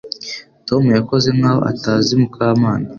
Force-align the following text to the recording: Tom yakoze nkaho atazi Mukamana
Tom 0.67 0.83
yakoze 0.97 1.27
nkaho 1.37 1.61
atazi 1.71 2.11
Mukamana 2.21 2.87